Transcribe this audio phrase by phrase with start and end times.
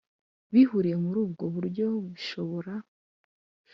[0.53, 2.73] Bihuriye muri ubwo buryo bishobora